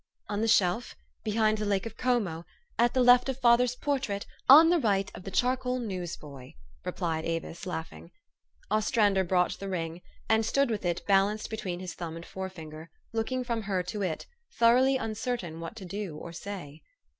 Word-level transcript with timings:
""On 0.31 0.41
the 0.41 0.47
shelf, 0.47 0.95
behind 1.23 1.59
the 1.59 1.65
Lake 1.65 1.85
of 1.85 1.95
Como, 1.95 2.43
at 2.79 2.95
the 2.95 3.03
left 3.03 3.29
of 3.29 3.37
father's 3.39 3.75
portrait, 3.75 4.25
on 4.49 4.69
the 4.71 4.79
right 4.79 5.11
of 5.13 5.25
the 5.25 5.29
char 5.29 5.55
coal 5.55 5.77
newsboy," 5.77 6.53
replied 6.83 7.23
Avis, 7.23 7.67
laughing. 7.67 8.09
Ostrander 8.71 9.23
brought 9.23 9.59
the 9.59 9.69
ring, 9.69 10.01
and 10.27 10.43
stood 10.43 10.71
with 10.71 10.85
it 10.85 11.05
balanced 11.05 11.51
between 11.51 11.79
his 11.79 11.93
thumb 11.93 12.15
and 12.15 12.25
forefinger, 12.25 12.89
looking 13.13 13.43
from 13.43 13.61
her 13.61 13.83
to 13.83 14.01
it, 14.01 14.25
thoroughly 14.57 14.97
uncertain 14.97 15.59
what 15.59 15.75
to 15.75 15.85
do 15.85 16.17
or 16.17 16.33
say. 16.33 16.81